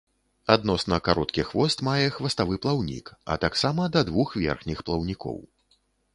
[0.53, 5.37] Адносна кароткі хвост мае хваставы плаўнік, а таксама да двух верхніх плаўнікоў.